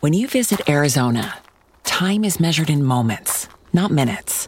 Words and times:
When 0.00 0.12
you 0.12 0.28
visit 0.28 0.68
Arizona, 0.68 1.34
time 1.82 2.22
is 2.22 2.38
measured 2.38 2.70
in 2.70 2.84
moments, 2.84 3.48
not 3.72 3.90
minutes. 3.90 4.46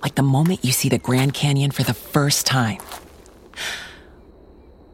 Like 0.00 0.14
the 0.14 0.22
moment 0.22 0.64
you 0.64 0.70
see 0.70 0.88
the 0.88 0.98
Grand 0.98 1.34
Canyon 1.34 1.72
for 1.72 1.82
the 1.82 1.92
first 1.92 2.46
time. 2.46 2.78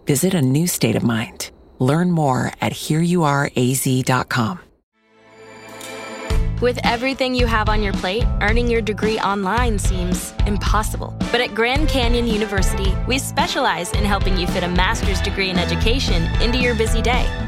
Visit 0.06 0.32
a 0.32 0.40
new 0.40 0.66
state 0.66 0.96
of 0.96 1.02
mind. 1.02 1.50
Learn 1.78 2.10
more 2.10 2.52
at 2.62 2.72
hereyouareaz.com. 2.72 4.60
With 6.62 6.78
everything 6.84 7.34
you 7.34 7.44
have 7.44 7.68
on 7.68 7.82
your 7.82 7.92
plate, 7.92 8.24
earning 8.40 8.70
your 8.70 8.80
degree 8.80 9.18
online 9.20 9.78
seems 9.78 10.32
impossible. 10.46 11.14
But 11.30 11.42
at 11.42 11.54
Grand 11.54 11.86
Canyon 11.86 12.26
University, 12.26 12.94
we 13.06 13.18
specialize 13.18 13.92
in 13.92 14.06
helping 14.06 14.38
you 14.38 14.46
fit 14.46 14.62
a 14.62 14.68
master's 14.68 15.20
degree 15.20 15.50
in 15.50 15.58
education 15.58 16.22
into 16.40 16.56
your 16.56 16.74
busy 16.74 17.02
day. 17.02 17.47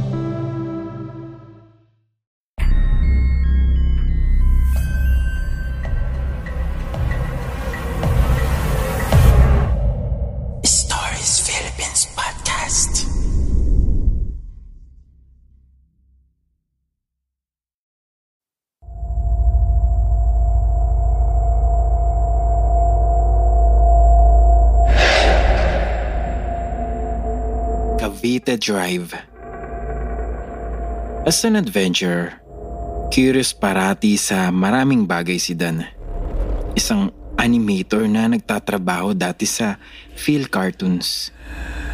Cavite 28.21 28.53
Drive 28.53 29.17
As 31.25 31.41
an 31.41 31.57
adventurer, 31.57 32.37
curious 33.09 33.49
parati 33.49 34.13
sa 34.13 34.53
maraming 34.53 35.09
bagay 35.09 35.41
si 35.41 35.57
Dan. 35.57 35.81
Isang 36.77 37.09
animator 37.33 38.05
na 38.05 38.29
nagtatrabaho 38.29 39.17
dati 39.17 39.49
sa 39.49 39.81
Phil 40.13 40.53
Cartoons. 40.53 41.33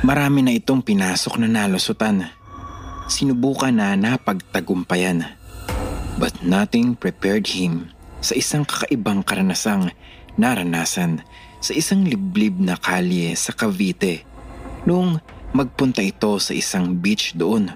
Marami 0.03 0.43
na 0.43 0.51
itong 0.51 0.83
pinasok 0.83 1.39
na 1.39 1.47
nalusutan. 1.47 2.27
Sinubukan 3.07 3.71
na 3.71 3.95
napagtagumpayan. 3.95 5.31
But 6.19 6.43
nothing 6.43 6.99
prepared 6.99 7.47
him 7.47 7.95
sa 8.19 8.35
isang 8.35 8.67
kakaibang 8.67 9.23
karanasang 9.23 9.95
naranasan 10.35 11.23
sa 11.63 11.71
isang 11.71 12.03
liblib 12.03 12.59
na 12.59 12.75
kalye 12.75 13.31
sa 13.39 13.55
Cavite 13.55 14.27
noong 14.83 15.36
magpunta 15.57 16.05
ito 16.05 16.37
sa 16.37 16.53
isang 16.53 16.93
beach 17.01 17.33
doon 17.33 17.73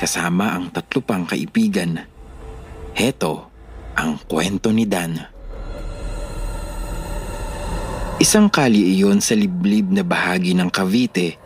kasama 0.00 0.56
ang 0.56 0.72
tatlo 0.72 1.04
pang 1.04 1.28
kaibigan. 1.28 2.00
Heto 2.96 3.52
ang 3.92 4.16
kwento 4.24 4.72
ni 4.72 4.88
Dan. 4.88 5.20
Isang 8.16 8.48
kali 8.48 8.96
iyon 8.96 9.20
sa 9.20 9.36
liblib 9.36 9.92
na 9.92 10.00
bahagi 10.00 10.56
ng 10.56 10.72
Cavite 10.72 11.36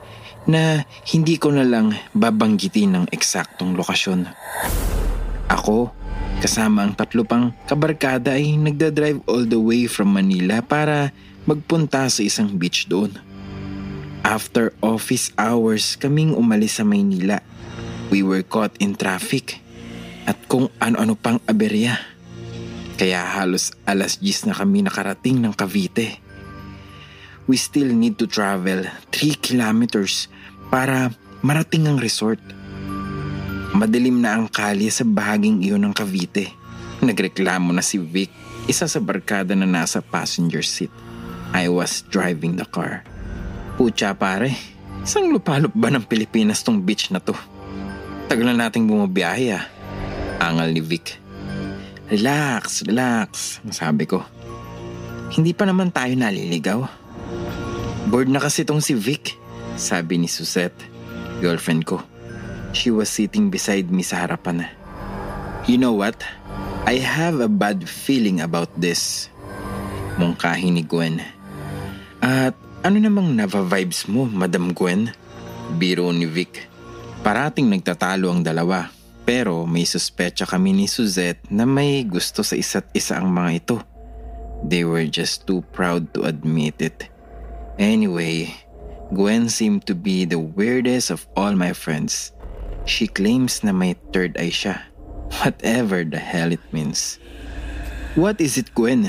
na 0.47 0.87
hindi 1.11 1.35
ko 1.35 1.51
na 1.51 1.67
lang 1.67 1.91
babanggitin 2.15 2.95
ng 2.95 3.05
eksaktong 3.11 3.75
lokasyon. 3.75 4.31
Ako, 5.51 5.91
kasama 6.39 6.87
ang 6.87 6.95
tatlo 6.95 7.27
pang 7.27 7.51
kabarkada 7.67 8.39
ay 8.39 8.55
nagdadrive 8.55 9.19
all 9.27 9.43
the 9.43 9.59
way 9.59 9.91
from 9.91 10.15
Manila 10.15 10.63
para 10.63 11.11
magpunta 11.43 12.07
sa 12.07 12.23
isang 12.23 12.55
beach 12.55 12.87
doon. 12.87 13.34
After 14.25 14.73
office 14.81 15.29
hours 15.37 16.01
kaming 16.01 16.33
umalis 16.33 16.81
sa 16.81 16.85
Maynila. 16.89 17.45
We 18.09 18.25
were 18.25 18.41
caught 18.41 18.73
in 18.81 18.97
traffic 18.97 19.61
at 20.25 20.41
kung 20.49 20.73
ano-ano 20.81 21.13
pang 21.13 21.45
aberya. 21.45 22.01
Kaya 22.97 23.21
halos 23.21 23.77
alas 23.85 24.25
10 24.25 24.49
na 24.49 24.55
kami 24.57 24.81
nakarating 24.81 25.45
ng 25.45 25.53
Cavite. 25.53 26.25
We 27.45 27.61
still 27.61 27.93
need 27.93 28.17
to 28.17 28.25
travel 28.25 28.89
3 29.13 29.45
kilometers 29.45 30.33
para 30.73 31.13
marating 31.45 31.85
ang 31.85 32.01
resort. 32.01 32.41
Madilim 33.77 34.25
na 34.25 34.41
ang 34.41 34.49
kalye 34.49 34.89
sa 34.89 35.05
bahaging 35.05 35.61
iyon 35.61 35.85
ng 35.85 35.93
Cavite. 35.93 36.49
Nagreklamo 37.05 37.77
na 37.77 37.85
si 37.85 38.01
Vic, 38.01 38.33
isa 38.65 38.89
sa 38.89 39.03
barkada 39.05 39.53
na 39.53 39.69
nasa 39.69 40.01
passenger 40.01 40.65
seat. 40.65 40.89
I 41.53 41.69
was 41.69 42.01
driving 42.09 42.57
the 42.57 42.65
car. 42.65 43.05
Pucha 43.75 44.15
pare, 44.15 44.55
isang 45.03 45.35
lupalop 45.35 45.75
ba 45.75 45.91
ng 45.91 46.07
Pilipinas 46.07 46.63
tong 46.63 46.79
beach 46.79 47.11
na 47.11 47.19
to? 47.19 47.35
Tagal 48.31 48.47
na 48.47 48.55
nating 48.55 48.87
bumabiyahe 48.87 49.51
ah. 49.51 49.67
Angal 50.39 50.71
ni 50.71 50.79
Vic. 50.79 51.19
Relax, 52.07 52.87
relax, 52.87 53.59
sabi 53.75 54.07
ko. 54.07 54.23
Hindi 55.35 55.51
pa 55.51 55.67
naman 55.67 55.91
tayo 55.91 56.15
naliligaw. 56.15 56.87
Bored 58.07 58.31
na 58.31 58.39
kasi 58.39 58.63
tong 58.63 58.79
si 58.79 58.95
Vic, 58.95 59.35
sabi 59.75 60.23
ni 60.23 60.31
Suzette, 60.31 60.79
girlfriend 61.43 61.83
ko. 61.83 61.99
She 62.71 62.95
was 62.95 63.11
sitting 63.11 63.51
beside 63.51 63.91
me 63.91 64.07
sa 64.07 64.23
harapan. 64.23 64.71
You 65.67 65.83
know 65.83 65.99
what? 65.99 66.23
I 66.87 67.03
have 67.03 67.43
a 67.43 67.51
bad 67.51 67.91
feeling 67.91 68.39
about 68.39 68.71
this. 68.79 69.27
Mungkahi 70.15 70.71
ni 70.71 70.87
Gwen. 70.87 71.19
At 72.23 72.55
ano 72.85 73.01
namang 73.01 73.33
nava-vibes 73.33 74.05
mo, 74.13 74.29
Madam 74.29 74.77
Gwen? 74.77 75.09
Biro 75.81 76.13
ni 76.13 76.29
Vic. 76.29 76.69
Parating 77.25 77.73
nagtatalo 77.73 78.29
ang 78.29 78.45
dalawa. 78.45 78.93
Pero 79.25 79.65
may 79.65 79.89
suspecha 79.89 80.45
kami 80.45 80.77
ni 80.77 80.85
Suzette 80.85 81.41
na 81.49 81.65
may 81.65 82.05
gusto 82.05 82.45
sa 82.45 82.53
isa't 82.53 82.93
isa 82.93 83.17
ang 83.17 83.33
mga 83.33 83.51
ito. 83.57 83.77
They 84.69 84.85
were 84.85 85.09
just 85.09 85.49
too 85.49 85.65
proud 85.73 86.13
to 86.13 86.29
admit 86.29 86.77
it. 86.85 87.09
Anyway, 87.81 88.53
Gwen 89.17 89.49
seemed 89.49 89.89
to 89.89 89.97
be 89.97 90.29
the 90.29 90.37
weirdest 90.37 91.09
of 91.09 91.25
all 91.41 91.57
my 91.57 91.73
friends. 91.73 92.37
She 92.85 93.09
claims 93.09 93.65
na 93.65 93.73
may 93.73 93.97
third 94.13 94.37
eye 94.37 94.53
siya. 94.53 94.85
Whatever 95.41 96.05
the 96.05 96.21
hell 96.21 96.53
it 96.53 96.61
means. 96.69 97.17
What 98.13 98.45
is 98.45 98.61
it, 98.61 98.77
Gwen? 98.77 99.09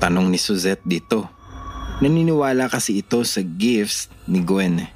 Tanong 0.00 0.32
ni 0.32 0.40
Suzette 0.40 0.88
dito. 0.88 1.37
Naniniwala 1.98 2.70
kasi 2.70 3.02
ito 3.02 3.26
sa 3.26 3.42
gifts 3.42 4.06
ni 4.30 4.38
Gwen. 4.38 4.86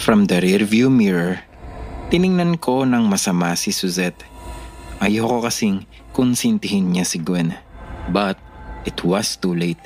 From 0.00 0.24
the 0.24 0.40
rearview 0.40 0.88
mirror, 0.88 1.44
tiningnan 2.08 2.56
ko 2.56 2.88
ng 2.88 3.04
masama 3.04 3.52
si 3.52 3.68
Suzette. 3.68 4.24
Ayoko 4.96 5.44
kasing 5.44 5.84
konsintihin 6.16 6.96
niya 6.96 7.04
si 7.04 7.20
Gwen. 7.20 7.52
But 8.08 8.40
it 8.88 9.04
was 9.04 9.36
too 9.36 9.52
late. 9.52 9.80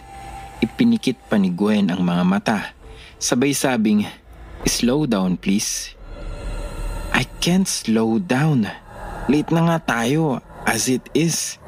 Ipinikit 0.62 1.18
pa 1.26 1.34
ni 1.34 1.50
Gwen 1.50 1.90
ang 1.90 2.06
mga 2.06 2.22
mata. 2.22 2.58
Sabay 3.18 3.50
sabing, 3.58 4.06
slow 4.70 5.02
down 5.02 5.34
please. 5.34 5.98
I 7.10 7.26
can't 7.42 7.66
slow 7.66 8.22
down. 8.22 8.70
Late 9.26 9.50
na 9.50 9.66
nga 9.66 9.98
tayo 9.98 10.38
as 10.62 10.86
it 10.86 11.02
is. 11.10 11.58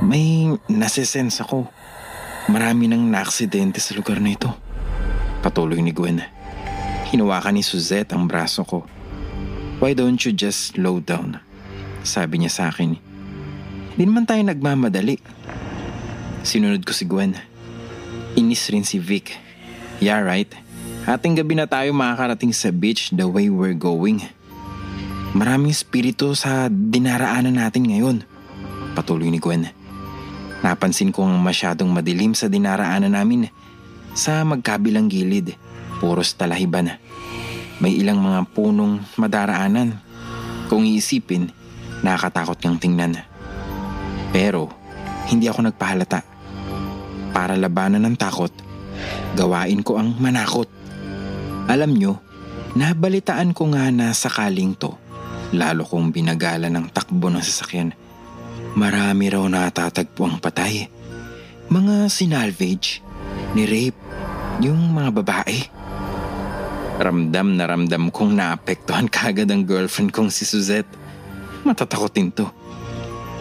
May 0.00 0.56
nasisense 0.72 1.44
ako. 1.44 1.68
Marami 2.48 2.88
nang 2.88 3.04
naaksidente 3.12 3.76
sa 3.76 3.92
lugar 3.92 4.24
na 4.24 4.32
ito. 4.32 4.48
Patuloy 5.44 5.84
ni 5.84 5.92
Gwen. 5.92 6.24
Hinawakan 7.12 7.60
ni 7.60 7.62
Suzette 7.62 8.16
ang 8.16 8.24
braso 8.24 8.64
ko. 8.64 8.88
Why 9.84 9.92
don't 9.92 10.16
you 10.24 10.32
just 10.32 10.72
slow 10.72 10.96
down? 10.96 11.44
Sabi 12.00 12.40
niya 12.40 12.48
sa 12.48 12.72
akin. 12.72 12.96
Hindi 13.92 14.02
naman 14.08 14.24
tayo 14.24 14.40
nagmamadali. 14.40 15.20
Sinunod 16.40 16.88
ko 16.88 16.96
si 16.96 17.04
Gwen. 17.04 17.36
Inis 18.32 18.64
rin 18.72 18.80
si 18.80 18.96
Vic. 18.96 19.36
Yeah, 20.00 20.24
right. 20.24 20.48
Ating 21.04 21.36
gabi 21.36 21.52
na 21.52 21.68
tayo 21.68 21.92
makakarating 21.92 22.56
sa 22.56 22.72
beach 22.72 23.12
the 23.12 23.28
way 23.28 23.52
we're 23.52 23.76
going. 23.76 24.24
Maraming 25.36 25.76
spirito 25.76 26.32
sa 26.32 26.72
dinaraanan 26.72 27.60
natin 27.60 27.92
ngayon. 27.92 28.24
Patuloy 28.96 29.28
ni 29.28 29.36
Gwen. 29.36 29.68
Napansin 30.58 31.14
kong 31.14 31.38
masyadong 31.38 31.86
madilim 31.86 32.34
sa 32.34 32.50
dinaraanan 32.50 33.14
namin. 33.14 33.46
Sa 34.18 34.42
magkabilang 34.42 35.06
gilid, 35.06 35.54
puros 36.02 36.34
talahiban. 36.34 36.98
May 37.78 37.94
ilang 38.02 38.18
mga 38.18 38.42
punong 38.50 38.98
madaraanan. 39.14 39.94
Kung 40.66 40.82
iisipin, 40.82 41.54
nakakatakot 42.02 42.58
ngang 42.58 42.78
tingnan. 42.82 43.12
Pero, 44.34 44.66
hindi 45.30 45.46
ako 45.46 45.70
nagpahalata. 45.70 46.20
Para 47.30 47.54
labanan 47.54 48.02
ng 48.02 48.16
takot, 48.18 48.50
gawain 49.38 49.86
ko 49.86 50.02
ang 50.02 50.18
manakot. 50.18 50.66
Alam 51.70 51.94
nyo, 51.94 52.18
nabalitaan 52.74 53.54
ko 53.54 53.70
nga 53.70 53.94
na 53.94 54.10
sakaling 54.10 54.74
to. 54.74 54.90
Lalo 55.54 55.86
kong 55.86 56.10
binagala 56.10 56.66
ng 56.66 56.90
takbo 56.90 57.30
ng 57.30 57.40
sasakyan. 57.40 57.94
Marami 58.78 59.26
raw 59.26 59.42
natatagpo 59.42 60.22
ang 60.22 60.38
patay. 60.38 60.86
Mga 61.66 62.06
sinalvage, 62.06 63.02
ni-rape, 63.58 63.98
yung 64.62 64.94
mga 64.94 65.10
babae. 65.18 65.58
Ramdam 67.02 67.58
na 67.58 67.66
ramdam 67.66 68.14
kong 68.14 68.38
naapektuhan 68.38 69.10
kagad 69.18 69.50
ang 69.50 69.66
girlfriend 69.66 70.14
kong 70.14 70.30
si 70.30 70.46
Suzette. 70.46 70.86
Matatakotin 71.66 72.30
to. 72.30 72.46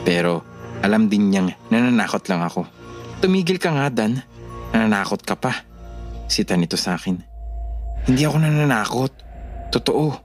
Pero 0.01 0.41
alam 0.81 1.05
din 1.05 1.29
niyang 1.29 1.53
nananakot 1.69 2.25
lang 2.33 2.41
ako. 2.41 2.65
Tumigil 3.21 3.61
ka 3.61 3.77
nga, 3.77 3.93
Dan. 3.93 4.17
Nananakot 4.73 5.21
ka 5.21 5.37
pa. 5.37 5.53
Sita 6.25 6.57
nito 6.57 6.81
sa 6.81 6.97
akin. 6.97 7.21
Hindi 8.09 8.25
ako 8.25 8.41
nananakot. 8.41 9.13
Totoo. 9.69 10.17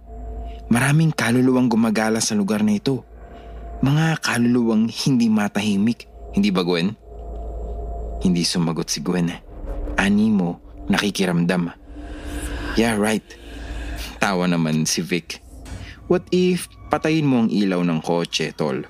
Maraming 0.73 1.12
kaluluwang 1.12 1.69
gumagala 1.69 2.25
sa 2.25 2.32
lugar 2.32 2.64
na 2.64 2.81
ito. 2.81 3.12
Mga 3.82 4.23
kaluluwang 4.23 4.87
hindi 4.87 5.26
matahimik. 5.26 6.06
Hindi 6.38 6.55
ba, 6.55 6.62
Gwen? 6.62 6.94
Hindi 8.23 8.46
sumagot 8.46 8.87
si 8.87 9.02
Gwen. 9.02 9.26
Ani 9.99 10.31
mo, 10.31 10.62
nakikiramdam. 10.87 11.67
Yeah, 12.79 12.94
right. 12.94 13.26
Tawa 14.23 14.46
naman 14.46 14.87
si 14.87 15.02
Vic. 15.02 15.43
What 16.06 16.23
if 16.31 16.70
patayin 16.94 17.26
mo 17.26 17.43
ang 17.43 17.50
ilaw 17.50 17.82
ng 17.82 17.99
kotse, 18.06 18.55
tol? 18.55 18.87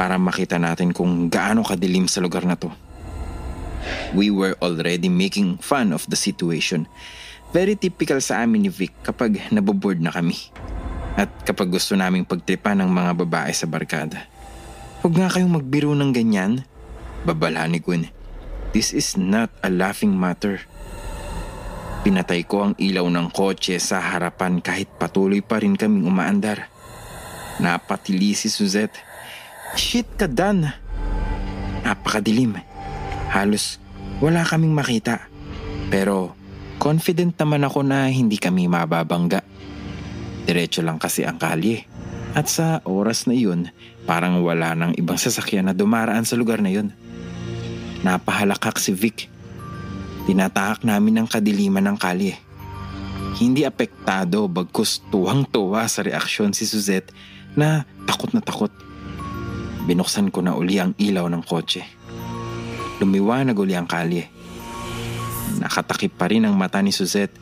Para 0.00 0.16
makita 0.16 0.56
natin 0.56 0.96
kung 0.96 1.28
gaano 1.28 1.60
kadilim 1.60 2.08
sa 2.08 2.24
lugar 2.24 2.48
na 2.48 2.56
to. 2.56 2.72
We 4.16 4.32
were 4.32 4.56
already 4.64 5.12
making 5.12 5.60
fun 5.60 5.92
of 5.92 6.08
the 6.08 6.16
situation. 6.16 6.88
Very 7.52 7.76
typical 7.76 8.24
sa 8.24 8.40
amin 8.40 8.64
ni 8.64 8.72
Vic 8.72 8.96
kapag 9.04 9.52
naboboard 9.52 10.00
na 10.00 10.08
kami. 10.08 10.40
At 11.16 11.28
kapag 11.44 11.68
gusto 11.68 11.92
naming 11.92 12.24
pagtripa 12.24 12.72
ng 12.72 12.88
mga 12.88 13.12
babae 13.24 13.52
sa 13.52 13.68
barkada. 13.68 14.26
Huwag 15.04 15.14
nga 15.18 15.28
kayong 15.28 15.58
magbiro 15.58 15.92
ng 15.92 16.10
ganyan. 16.14 16.62
Babala 17.26 17.66
ni 17.66 17.82
Gwen. 17.82 18.08
This 18.72 18.96
is 18.96 19.20
not 19.20 19.52
a 19.60 19.68
laughing 19.68 20.16
matter. 20.16 20.64
Pinatay 22.02 22.48
ko 22.48 22.66
ang 22.66 22.74
ilaw 22.80 23.06
ng 23.06 23.28
kotse 23.30 23.78
sa 23.78 24.02
harapan 24.02 24.58
kahit 24.58 24.90
patuloy 24.98 25.38
pa 25.44 25.60
rin 25.62 25.78
kaming 25.78 26.08
umaandar. 26.08 26.66
Napatili 27.62 28.34
si 28.34 28.50
Suzette. 28.50 28.96
Shit 29.78 30.18
ka, 30.18 30.26
Dan. 30.26 30.66
Napakadilim. 31.86 32.58
Halos 33.30 33.82
wala 34.22 34.46
kaming 34.46 34.70
makita. 34.70 35.26
Pero 35.90 36.38
confident 36.78 37.34
naman 37.36 37.66
ako 37.66 37.82
na 37.82 38.06
hindi 38.06 38.38
kami 38.38 38.70
mababangga. 38.70 39.51
Diretso 40.42 40.82
lang 40.82 40.98
kasi 40.98 41.22
ang 41.22 41.38
kalye. 41.38 41.86
At 42.32 42.48
sa 42.48 42.80
oras 42.88 43.28
na 43.28 43.36
iyon, 43.36 43.68
parang 44.08 44.40
wala 44.40 44.72
nang 44.72 44.96
ibang 44.96 45.20
sasakyan 45.20 45.68
na 45.68 45.76
dumaraan 45.76 46.24
sa 46.24 46.34
lugar 46.34 46.64
na 46.64 46.72
yun. 46.72 46.90
Napahalakak 48.02 48.80
si 48.80 48.96
Vic. 48.96 49.28
Tinatahak 50.24 50.82
namin 50.82 51.22
ang 51.22 51.28
kadiliman 51.28 51.84
ng 51.92 51.98
kalye. 52.00 52.40
Hindi 53.36 53.68
apektado 53.68 54.48
bagkus 54.48 55.04
tuwang-tuwa 55.12 55.84
sa 55.86 56.02
reaksyon 56.02 56.56
si 56.56 56.64
Suzette 56.64 57.12
na 57.52 57.84
takot 58.08 58.32
na 58.32 58.40
takot. 58.40 58.72
Binuksan 59.84 60.30
ko 60.30 60.40
na 60.40 60.54
uli 60.54 60.78
ang 60.78 60.94
ilaw 60.96 61.26
ng 61.26 61.42
kotse. 61.42 61.82
Lumiwanag 63.02 63.58
uli 63.58 63.74
ang 63.74 63.90
kalye. 63.90 64.30
Nakatakip 65.58 66.14
pa 66.14 66.30
rin 66.30 66.46
ang 66.46 66.54
mata 66.54 66.78
ni 66.80 66.94
Suzette. 66.94 67.34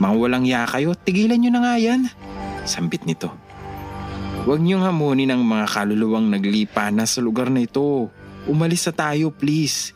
Mga 0.00 0.14
walang 0.16 0.44
ya 0.48 0.64
tigilan 1.04 1.40
nyo 1.40 1.50
na 1.52 1.60
nga 1.60 1.74
yan. 1.76 2.08
Sambit 2.64 3.04
nito. 3.08 3.32
Huwag 4.44 4.64
niyong 4.64 4.84
hamunin 4.88 5.28
ang 5.28 5.44
mga 5.44 5.68
kaluluwang 5.68 6.32
naglipa 6.32 6.88
na 6.88 7.04
sa 7.04 7.20
lugar 7.20 7.52
na 7.52 7.64
ito. 7.64 8.08
Umalis 8.48 8.88
na 8.88 8.92
tayo, 8.96 9.28
please. 9.28 9.92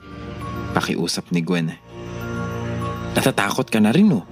Pakiusap 0.76 1.32
ni 1.32 1.40
Gwen. 1.40 1.72
Natatakot 3.16 3.72
ka 3.72 3.80
na 3.80 3.88
rin, 3.88 4.12
oh. 4.12 4.24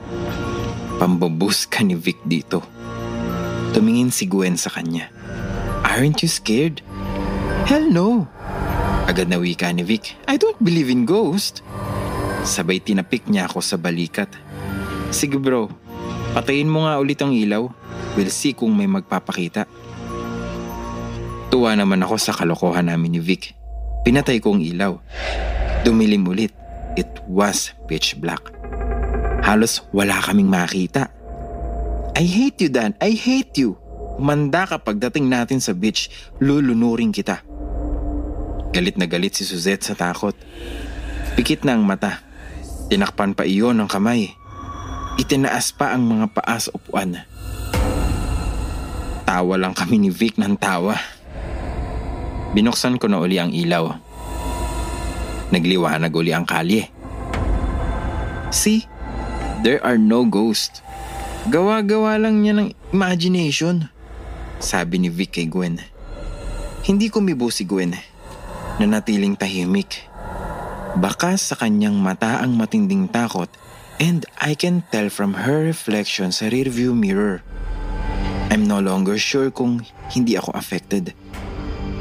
Pambabus 1.00 1.64
ka 1.64 1.80
ni 1.80 1.96
Vic 1.96 2.20
dito. 2.28 2.60
Tumingin 3.72 4.12
si 4.12 4.28
Gwen 4.28 4.60
sa 4.60 4.68
kanya. 4.68 5.08
Aren't 5.82 6.20
you 6.20 6.28
scared? 6.28 6.84
Hell 7.64 7.88
no. 7.88 8.28
Agad 9.08 9.32
na 9.32 9.40
wika 9.40 9.72
ni 9.72 9.82
Vic. 9.82 10.14
I 10.28 10.36
don't 10.36 10.60
believe 10.60 10.92
in 10.92 11.08
ghost. 11.08 11.64
Sabay 12.44 12.84
tinapik 12.84 13.26
niya 13.26 13.48
ako 13.48 13.64
sa 13.64 13.80
balikat. 13.80 14.28
Sige 15.08 15.40
bro, 15.40 15.72
patayin 16.36 16.70
mo 16.70 16.84
nga 16.84 17.00
ulit 17.00 17.18
ang 17.22 17.32
ilaw. 17.32 17.70
We'll 18.12 18.32
see 18.32 18.52
kung 18.52 18.76
may 18.76 18.88
magpapakita. 18.88 19.64
Tuwa 21.52 21.72
naman 21.76 22.00
ako 22.04 22.16
sa 22.16 22.32
kalokohan 22.36 22.88
namin 22.88 23.16
ni 23.16 23.20
Vic. 23.20 23.56
Pinatay 24.04 24.40
ko 24.40 24.56
ang 24.56 24.62
ilaw. 24.64 24.96
Dumilim 25.84 26.24
ulit. 26.28 26.52
It 26.96 27.08
was 27.24 27.72
pitch 27.88 28.20
black. 28.20 28.52
Halos 29.40 29.84
wala 29.96 30.20
kaming 30.20 30.48
makita. 30.48 31.08
I 32.12 32.24
hate 32.28 32.60
you, 32.60 32.70
Dan. 32.70 32.92
I 33.00 33.16
hate 33.16 33.56
you. 33.56 33.80
Manda 34.20 34.68
ka 34.68 34.76
pagdating 34.76 35.32
natin 35.32 35.64
sa 35.64 35.72
beach, 35.72 36.12
lulunurin 36.36 37.16
kita. 37.16 37.40
Galit 38.72 39.00
na 39.00 39.08
galit 39.08 39.36
si 39.36 39.48
Suzette 39.48 39.88
sa 39.88 39.96
takot. 39.96 40.36
Pikit 41.32 41.64
na 41.64 41.76
ang 41.76 41.84
mata. 41.88 42.20
Tinakpan 42.92 43.32
pa 43.32 43.48
iyon 43.48 43.80
ng 43.80 43.88
kamay. 43.88 44.36
Itinaas 45.16 45.72
pa 45.72 45.96
ang 45.96 46.04
mga 46.04 46.28
paa 46.32 46.56
sa 46.60 46.72
upuan. 46.76 47.24
Tawa 49.32 49.56
lang 49.56 49.72
kami 49.72 49.96
ni 49.96 50.12
Vic 50.12 50.36
ng 50.36 50.60
tawa. 50.60 50.92
Binuksan 52.52 53.00
ko 53.00 53.08
na 53.08 53.16
uli 53.16 53.40
ang 53.40 53.48
ilaw. 53.48 53.88
Nagliwanag 55.48 56.12
uli 56.12 56.36
ang 56.36 56.44
kalye. 56.44 56.92
See? 58.52 58.84
There 59.64 59.80
are 59.80 59.96
no 59.96 60.28
ghosts. 60.28 60.84
Gawa-gawa 61.48 62.20
lang 62.20 62.44
niya 62.44 62.60
ng 62.60 62.76
imagination. 62.92 63.88
Sabi 64.60 65.00
ni 65.00 65.08
Vic 65.08 65.32
kay 65.32 65.48
Gwen. 65.48 65.80
Hindi 66.84 67.08
kumibo 67.08 67.48
si 67.48 67.64
Gwen. 67.64 67.96
Nanatiling 68.84 69.40
tahimik. 69.40 70.12
Baka 71.00 71.40
sa 71.40 71.56
kanyang 71.56 71.96
mata 71.96 72.44
ang 72.44 72.60
matinding 72.60 73.08
takot 73.08 73.48
and 73.96 74.28
I 74.44 74.52
can 74.52 74.84
tell 74.92 75.08
from 75.08 75.48
her 75.48 75.64
reflection 75.64 76.36
sa 76.36 76.52
rearview 76.52 76.92
mirror. 76.92 77.40
I'm 78.52 78.68
no 78.68 78.84
longer 78.84 79.16
sure 79.16 79.48
kung 79.48 79.80
hindi 80.12 80.36
ako 80.36 80.52
affected. 80.52 81.16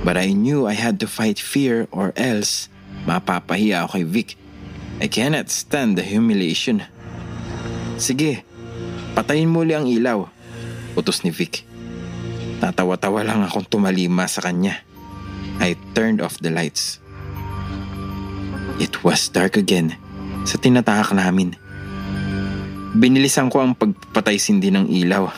But 0.03 0.19
I 0.19 0.36
knew 0.36 0.68
I 0.68 0.75
had 0.75 0.99
to 0.99 1.07
fight 1.07 1.40
fear 1.40 1.87
or 1.95 2.11
else 2.19 2.68
mapapahiya 3.07 3.87
ako 3.87 3.95
kay 3.95 4.04
Vic. 4.04 4.30
I 4.99 5.07
cannot 5.07 5.47
stand 5.47 5.95
the 5.95 6.04
humiliation. 6.04 6.83
Sige, 7.95 8.44
patayin 9.16 9.47
mo 9.47 9.64
ang 9.64 9.87
ilaw. 9.87 10.28
Utos 10.99 11.23
ni 11.23 11.31
Vic. 11.31 11.64
Tatawa-tawa 12.59 13.23
lang 13.23 13.47
akong 13.47 13.71
tumalima 13.71 14.28
sa 14.28 14.44
kanya. 14.44 14.83
I 15.64 15.80
turned 15.95 16.19
off 16.19 16.35
the 16.44 16.52
lights. 16.52 16.99
It 18.76 19.07
was 19.07 19.31
dark 19.31 19.56
again 19.56 19.95
sa 20.44 20.59
tinatahak 20.59 21.16
namin. 21.16 21.56
Binilisan 22.99 23.47
ko 23.47 23.64
ang 23.64 23.71
pagpatay 23.71 24.35
sindi 24.35 24.68
ng 24.68 24.92
ilaw 24.92 25.31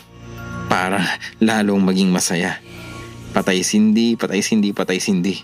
para 0.74 1.22
lalong 1.38 1.86
maging 1.86 2.10
masaya. 2.10 2.58
Patay 3.30 3.62
sindi, 3.62 4.18
patay 4.18 4.42
sindi, 4.42 4.74
patay 4.74 4.98
sindi. 4.98 5.38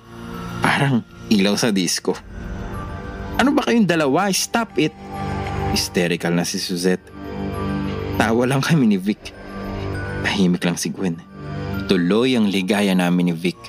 Parang 0.58 1.06
ilaw 1.30 1.54
sa 1.54 1.70
disco. 1.70 2.18
Ano 3.38 3.54
ba 3.54 3.62
kayong 3.62 3.86
dalawa? 3.86 4.26
Stop 4.34 4.82
it! 4.82 4.90
Hysterical 5.70 6.34
na 6.34 6.42
si 6.50 6.58
Suzette. 6.58 7.06
Tawa 8.18 8.50
lang 8.50 8.66
kami 8.66 8.90
ni 8.90 8.98
Vic. 8.98 9.22
Tahimik 10.26 10.66
lang 10.66 10.82
si 10.82 10.90
Gwen. 10.90 11.22
Tuloy 11.86 12.34
ang 12.34 12.50
ligaya 12.50 12.98
namin 12.98 13.30
ni 13.30 13.36
Vic. 13.38 13.62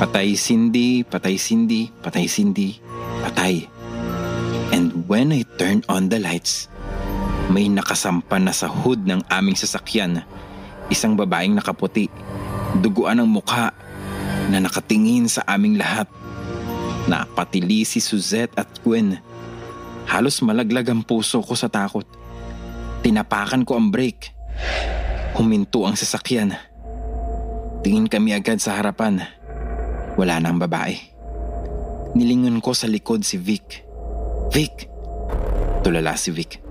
Patay 0.00 0.32
Cindy, 0.32 1.04
patay 1.04 1.36
Cindy, 1.36 1.92
patay 2.00 2.24
Cindy, 2.24 2.80
patay. 3.20 3.68
And 4.72 5.04
when 5.06 5.28
I 5.28 5.44
turned 5.60 5.84
on 5.92 6.08
the 6.08 6.18
lights, 6.18 6.72
may 7.54 7.70
nakasampan 7.70 8.50
na 8.50 8.50
sa 8.50 8.66
hood 8.66 9.06
ng 9.06 9.22
aming 9.30 9.54
sasakyan. 9.54 10.26
Isang 10.90 11.14
babaeng 11.14 11.54
nakaputi, 11.54 12.10
duguan 12.82 13.22
ang 13.22 13.30
mukha 13.30 13.70
na 14.50 14.58
nakatingin 14.58 15.30
sa 15.30 15.46
aming 15.46 15.78
lahat. 15.78 16.10
Napatili 17.06 17.86
si 17.86 18.02
Suzette 18.02 18.58
at 18.58 18.66
Gwen. 18.82 19.22
Halos 20.10 20.42
malaglag 20.42 20.90
ang 20.90 21.06
puso 21.06 21.38
ko 21.46 21.54
sa 21.54 21.70
takot. 21.70 22.04
Tinapakan 23.06 23.62
ko 23.62 23.78
ang 23.78 23.94
brake. 23.94 24.34
Huminto 25.38 25.86
ang 25.86 25.94
sasakyan. 25.94 26.58
Tingin 27.86 28.10
kami 28.10 28.34
agad 28.34 28.58
sa 28.58 28.74
harapan. 28.74 29.22
Wala 30.18 30.42
na 30.42 30.50
ang 30.50 30.58
babae. 30.58 30.98
Nilingon 32.18 32.58
ko 32.58 32.74
sa 32.74 32.90
likod 32.90 33.22
si 33.22 33.38
Vic. 33.38 33.86
Vic! 34.50 34.90
Tulala 35.86 36.18
si 36.18 36.34
Vic. 36.34 36.63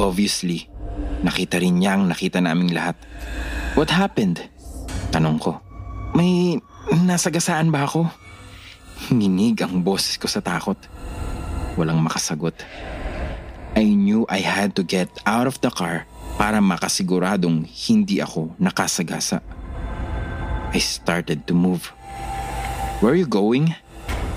Obviously, 0.00 0.64
nakita 1.20 1.60
rin 1.60 1.76
niya 1.76 2.00
ang 2.00 2.08
nakita 2.08 2.40
naming 2.40 2.72
lahat. 2.72 2.96
What 3.76 3.92
happened? 3.92 4.40
Tanong 5.12 5.36
ko. 5.36 5.60
May 6.16 6.56
nasagasaan 6.88 7.68
ba 7.68 7.84
ako? 7.84 8.08
Nginig 9.12 9.60
ang 9.60 9.84
boses 9.84 10.16
ko 10.16 10.24
sa 10.24 10.40
takot. 10.40 10.80
Walang 11.76 12.00
makasagot. 12.00 12.56
I 13.76 13.92
knew 13.92 14.24
I 14.32 14.40
had 14.40 14.72
to 14.80 14.82
get 14.82 15.12
out 15.28 15.44
of 15.44 15.60
the 15.60 15.68
car 15.68 16.08
para 16.40 16.64
makasiguradong 16.64 17.68
hindi 17.68 18.24
ako 18.24 18.56
nakasagasa. 18.56 19.44
I 20.72 20.80
started 20.80 21.44
to 21.44 21.52
move. 21.52 21.92
Where 23.04 23.12
are 23.12 23.20
you 23.20 23.28
going? 23.28 23.76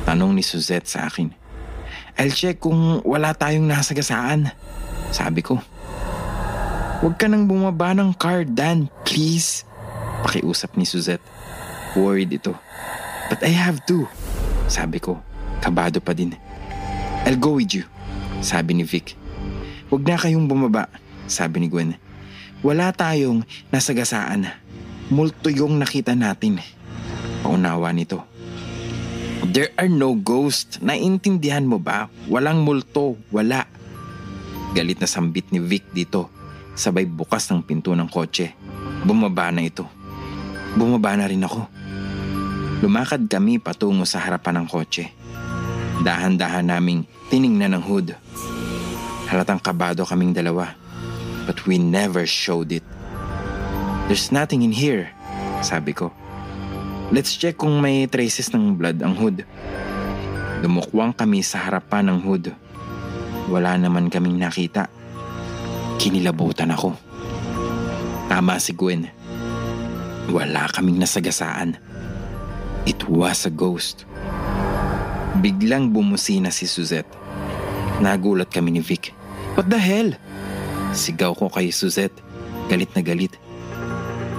Tanong 0.03 0.35
ni 0.35 0.43
Suzette 0.43 0.91
sa 0.91 1.07
akin. 1.07 1.31
I'll 2.19 2.35
check 2.35 2.59
kung 2.59 2.99
wala 3.07 3.31
tayong 3.31 3.65
nasagasaan. 3.65 4.51
Sabi 5.13 5.45
ko. 5.45 5.61
Huwag 7.05 7.21
ka 7.21 7.29
nang 7.29 7.45
bumaba 7.45 7.93
ng 7.93 8.17
car, 8.17 8.41
Dan. 8.41 8.89
Please. 9.05 9.61
Pakiusap 10.25 10.73
ni 10.73 10.89
Suzette. 10.89 11.21
Worried 11.93 12.33
ito. 12.33 12.57
But 13.29 13.45
I 13.45 13.53
have 13.53 13.85
to. 13.85 14.09
Sabi 14.65 14.97
ko. 14.97 15.21
Kabado 15.61 16.01
pa 16.01 16.17
din. 16.17 16.33
I'll 17.29 17.37
go 17.37 17.61
with 17.61 17.77
you. 17.77 17.85
Sabi 18.41 18.73
ni 18.73 18.83
Vic. 18.83 19.13
Huwag 19.93 20.01
na 20.03 20.17
kayong 20.17 20.49
bumaba. 20.49 20.89
Sabi 21.29 21.61
ni 21.61 21.67
Gwen. 21.69 21.93
Wala 22.65 22.89
tayong 22.89 23.45
nasagasaan. 23.69 24.49
Multo 25.13 25.53
yung 25.53 25.77
nakita 25.77 26.17
natin. 26.17 26.57
Paunawa 27.45 27.93
nito. 27.93 28.25
There 29.53 29.69
are 29.77 29.91
no 29.91 30.15
ghosts. 30.17 30.81
Naintindihan 30.81 31.67
mo 31.67 31.77
ba? 31.77 32.09
Walang 32.31 32.63
multo. 32.65 33.19
Wala. 33.29 33.62
Galit 34.73 34.97
na 34.97 35.05
sambit 35.05 35.53
ni 35.53 35.61
Vic 35.61 35.85
dito. 35.93 36.33
Sabay 36.73 37.05
bukas 37.05 37.45
ng 37.53 37.61
pinto 37.61 37.93
ng 37.93 38.09
kotse. 38.09 38.57
Bumaba 39.05 39.53
na 39.53 39.61
ito. 39.61 39.85
Bumaba 40.73 41.13
na 41.13 41.29
rin 41.29 41.45
ako. 41.45 41.69
Lumakad 42.81 43.29
kami 43.29 43.61
patungo 43.61 44.01
sa 44.09 44.17
harapan 44.17 44.65
ng 44.65 44.67
kotse. 44.67 45.13
Dahan-dahan 46.01 46.73
naming 46.73 47.05
tiningnan 47.29 47.77
ng 47.77 47.83
hood. 47.85 48.17
Halatang 49.29 49.61
kabado 49.61 50.09
kaming 50.09 50.33
dalawa. 50.33 50.73
But 51.45 51.69
we 51.69 51.77
never 51.77 52.25
showed 52.25 52.73
it. 52.73 52.83
There's 54.09 54.33
nothing 54.33 54.65
in 54.65 54.73
here, 54.73 55.13
sabi 55.61 55.93
ko. 55.93 56.09
Let's 57.13 57.37
check 57.37 57.61
kung 57.61 57.77
may 57.77 58.09
traces 58.09 58.49
ng 58.49 58.73
blood 58.73 59.05
ang 59.05 59.13
hood. 59.13 59.45
Dumukwang 60.65 61.13
kami 61.13 61.45
sa 61.45 61.61
harapan 61.61 62.09
ng 62.09 62.19
hood. 62.25 62.62
Wala 63.53 63.77
naman 63.77 64.09
kaming 64.09 64.41
nakita. 64.41 64.89
Kinilabutan 66.01 66.73
ako. 66.73 66.97
Tama 68.25 68.57
si 68.57 68.73
Gwen. 68.73 69.05
Wala 70.33 70.65
kaming 70.73 70.97
nasagasaan. 70.97 71.77
It 72.89 73.05
was 73.05 73.45
a 73.45 73.53
ghost. 73.53 74.09
Biglang 75.37 75.93
bumusina 75.93 76.49
si 76.49 76.65
Suzette. 76.65 77.13
Nagulat 78.01 78.49
kami 78.49 78.73
ni 78.73 78.81
Vic. 78.81 79.13
What 79.53 79.69
the 79.69 79.77
hell? 79.77 80.17
Sigaw 80.97 81.37
ko 81.37 81.53
kay 81.53 81.69
Suzette. 81.69 82.17
Galit 82.73 82.89
na 82.97 83.05
galit. 83.05 83.37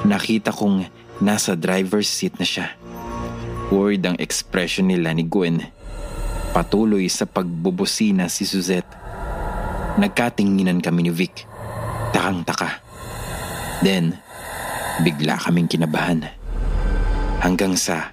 Nakita 0.03 0.51
kong 0.51 0.91
Nasa 1.23 1.55
driver's 1.55 2.11
seat 2.11 2.35
na 2.43 2.47
siya. 2.47 2.75
Worried 3.71 4.03
ang 4.03 4.19
expression 4.19 4.91
nila 4.91 5.15
ni 5.15 5.23
Gwen. 5.23 5.63
Patuloy 6.51 7.07
sa 7.07 7.23
pagbubusina 7.23 8.27
si 8.27 8.43
Suzette. 8.43 9.04
Nagkatinginan 9.95 10.83
kami 10.83 11.07
ni 11.07 11.13
Vic. 11.15 11.47
Takang-taka. 12.11 12.83
Then, 13.79 14.19
bigla 15.07 15.39
kaming 15.39 15.71
kinabahan. 15.71 16.27
Hanggang 17.39 17.79
sa 17.79 18.11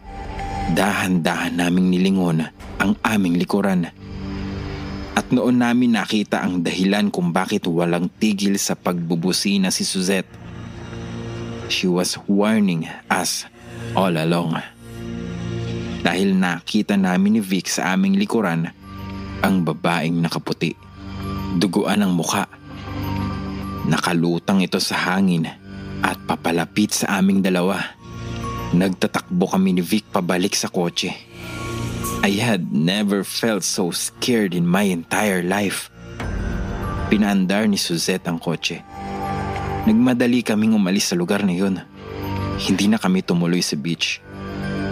dahan-dahan 0.77 1.57
naming 1.57 1.89
nilingon 1.89 2.45
ang 2.77 2.93
aming 3.01 3.41
likuran. 3.41 3.89
At 5.17 5.33
noon 5.33 5.57
namin 5.57 5.97
nakita 5.97 6.45
ang 6.45 6.61
dahilan 6.61 7.09
kung 7.09 7.33
bakit 7.33 7.65
walang 7.65 8.13
tigil 8.21 8.61
sa 8.61 8.77
pagbubusina 8.77 9.73
si 9.73 9.81
Suzette. 9.81 10.29
She 11.71 11.89
was 11.89 12.19
warning 12.29 12.85
us 13.09 13.49
all 13.97 14.13
along. 14.13 14.59
Dahil 16.01 16.37
nakita 16.37 16.93
namin 16.93 17.37
ni 17.37 17.41
Vic 17.41 17.69
sa 17.69 17.93
aming 17.93 18.17
likuran 18.21 18.69
ang 19.41 19.55
babaeng 19.65 20.21
nakaputi. 20.21 20.90
Duguan 21.51 21.99
ang 21.99 22.15
muka. 22.15 22.47
Nakalutang 23.83 24.63
ito 24.63 24.79
sa 24.79 24.95
hangin 25.11 25.43
at 25.99 26.15
papalapit 26.23 26.95
sa 26.95 27.19
aming 27.19 27.43
dalawa. 27.43 27.81
Nagtatakbo 28.71 29.51
kami 29.51 29.75
ni 29.75 29.83
Vic 29.83 30.07
pabalik 30.15 30.55
sa 30.55 30.71
kotse. 30.71 31.11
I 32.23 32.37
had 32.39 32.71
never 32.71 33.27
felt 33.27 33.67
so 33.67 33.91
scared 33.91 34.55
in 34.55 34.63
my 34.63 34.87
entire 34.87 35.43
life. 35.43 35.91
Pinaandar 37.11 37.67
ni 37.67 37.75
Suzette 37.75 38.31
ang 38.31 38.39
kotse. 38.39 38.79
Nagmadali 39.83 40.45
kaming 40.45 40.71
umalis 40.71 41.11
sa 41.11 41.19
lugar 41.19 41.43
na 41.43 41.51
yun. 41.51 41.83
Hindi 42.61 42.87
na 42.87 42.95
kami 42.95 43.25
tumuloy 43.25 43.59
sa 43.59 43.75
beach. 43.75 44.23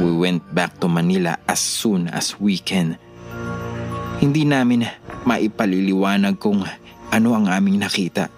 We 0.04 0.12
went 0.12 0.44
back 0.52 0.76
to 0.84 0.92
Manila 0.92 1.40
as 1.48 1.64
soon 1.64 2.12
as 2.12 2.36
we 2.36 2.60
can. 2.60 3.00
Hindi 4.20 4.44
namin 4.44 4.84
maipaliliwanag 5.24 6.40
kung 6.40 6.64
ano 7.10 7.30
ang 7.34 7.50
aming 7.50 7.82
nakita. 7.82 8.30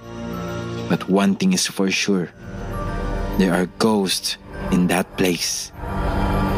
But 0.88 1.08
one 1.08 1.36
thing 1.40 1.56
is 1.56 1.68
for 1.68 1.88
sure. 1.92 2.32
There 3.40 3.56
are 3.56 3.68
ghosts 3.80 4.36
in 4.76 4.92
that 4.92 5.08
place. 5.16 5.72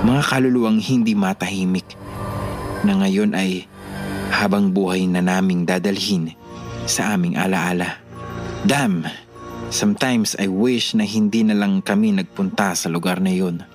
Mga 0.04 0.22
kaluluwang 0.26 0.84
hindi 0.84 1.16
matahimik 1.16 1.96
na 2.84 3.00
ngayon 3.00 3.38
ay 3.38 3.70
habang 4.34 4.74
buhay 4.74 5.08
na 5.08 5.24
naming 5.24 5.64
dadalhin 5.64 6.34
sa 6.90 7.16
aming 7.16 7.40
alaala. 7.40 8.02
Damn! 8.68 9.08
Sometimes 9.74 10.38
I 10.38 10.52
wish 10.52 10.94
na 10.94 11.08
hindi 11.08 11.42
na 11.42 11.58
lang 11.58 11.82
kami 11.82 12.14
nagpunta 12.14 12.78
sa 12.78 12.92
lugar 12.92 13.18
na 13.18 13.34
yun. 13.34 13.66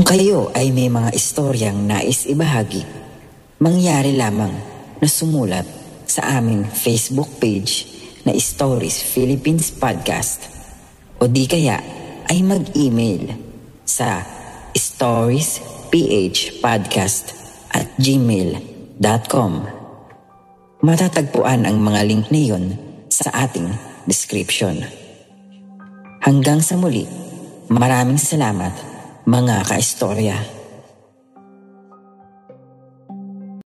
Kung 0.00 0.16
kayo 0.16 0.48
ay 0.56 0.72
may 0.72 0.88
mga 0.88 1.12
istoryang 1.12 1.84
nais 1.84 2.24
ibahagi, 2.24 2.88
mangyari 3.60 4.16
lamang 4.16 4.48
na 4.96 5.04
sumulat 5.04 5.68
sa 6.08 6.40
aming 6.40 6.64
Facebook 6.64 7.28
page 7.36 7.84
na 8.24 8.32
Stories 8.32 9.04
Philippines 9.04 9.68
Podcast 9.68 10.48
o 11.20 11.28
di 11.28 11.44
kaya 11.44 11.84
ay 12.32 12.40
mag-email 12.40 13.28
sa 13.84 14.24
storiesphpodcast 14.72 17.24
at 17.76 17.92
gmail.com 18.00 19.52
Matatagpuan 20.80 21.68
ang 21.68 21.76
mga 21.76 22.00
link 22.08 22.32
na 22.32 22.40
iyon 22.40 22.72
sa 23.12 23.44
ating 23.44 23.68
description. 24.08 24.80
Hanggang 26.24 26.64
sa 26.64 26.80
muli, 26.80 27.04
maraming 27.68 28.16
salamat 28.16 28.89
mga 29.30 29.62
kaistorya. 29.62 30.59